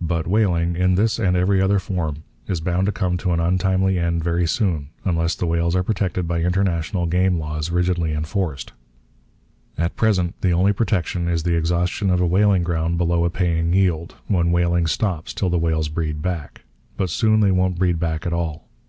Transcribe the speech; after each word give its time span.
But 0.00 0.26
whaling, 0.26 0.74
in 0.74 0.96
this 0.96 1.20
and 1.20 1.36
every 1.36 1.62
other 1.62 1.78
form, 1.78 2.24
is 2.48 2.60
bound 2.60 2.86
to 2.86 2.90
come 2.90 3.16
to 3.18 3.30
an 3.32 3.38
untimely 3.38 3.96
end 3.96 4.24
very 4.24 4.48
soon 4.48 4.88
unless 5.04 5.36
the 5.36 5.46
whales 5.46 5.76
are 5.76 5.84
protected 5.84 6.26
by 6.26 6.40
international 6.42 7.06
game 7.06 7.38
laws 7.38 7.70
rigidly 7.70 8.14
enforced. 8.14 8.72
At 9.78 9.94
present 9.94 10.34
the 10.40 10.50
only 10.50 10.72
protection 10.72 11.28
is 11.28 11.44
the 11.44 11.54
exhaustion 11.54 12.10
of 12.10 12.20
a 12.20 12.26
whaling 12.26 12.64
ground 12.64 12.98
below 12.98 13.24
a 13.24 13.30
paying 13.30 13.72
yield; 13.72 14.16
when 14.26 14.50
whaling 14.50 14.88
stops 14.88 15.32
till 15.32 15.50
the 15.50 15.56
whales 15.56 15.88
breed 15.88 16.20
back. 16.20 16.62
But 16.96 17.08
soon 17.08 17.38
they 17.38 17.52
won't 17.52 17.78
breed 17.78 18.00
back 18.00 18.26
at 18.26 18.32
all. 18.32 18.66